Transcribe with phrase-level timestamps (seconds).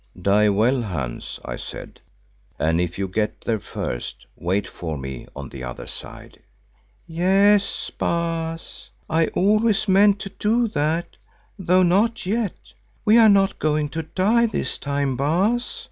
[0.19, 1.99] "Die well, Hans," I said,
[2.57, 6.39] "and if you get there first, wait for me on the other side."
[7.05, 11.17] "Yes, Baas, I always meant to do that,
[11.59, 12.55] though not yet.
[13.05, 15.79] We are not going to die this time, Baas.